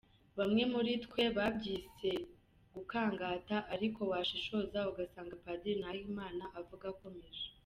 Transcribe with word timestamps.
Bamwe 0.37 0.63
muri 0.73 0.91
twe 1.05 1.23
babyise 1.37 2.11
gukangata 2.75 3.55
ariko 3.73 3.99
washishoza 4.11 4.79
ugasanga 4.91 5.35
Padiri 5.43 5.77
Nahimana 5.83 6.43
avuga 6.59 6.85
akomeje. 6.95 7.45